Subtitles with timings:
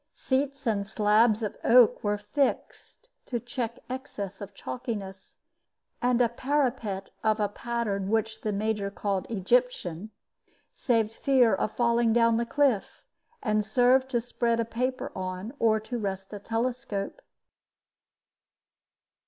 [0.15, 5.37] Seats and slabs of oak were fixed to check excess of chalkiness,
[6.01, 10.09] and a parapet of a pattern which the Major called Egyptian
[10.73, 13.03] saved fear of falling down the cliff,
[13.43, 17.21] and served to spread a paper on, or to rest a telescope.